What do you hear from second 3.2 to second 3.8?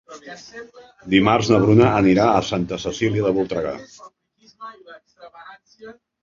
de Voltregà.